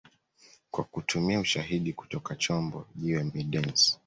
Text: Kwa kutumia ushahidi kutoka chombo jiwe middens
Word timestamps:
Kwa 0.71 0.83
kutumia 0.83 1.39
ushahidi 1.39 1.93
kutoka 1.93 2.35
chombo 2.35 2.85
jiwe 2.95 3.23
middens 3.33 3.99